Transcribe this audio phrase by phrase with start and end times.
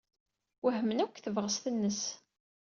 [0.63, 2.01] Wehmen akk deg tebɣest-nnes.